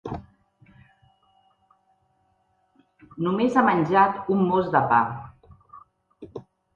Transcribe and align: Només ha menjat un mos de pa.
Només 3.27 3.57
ha 3.57 3.63
menjat 3.67 4.17
un 4.37 4.41
mos 4.53 4.71
de 4.77 4.81
pa. 4.95 5.03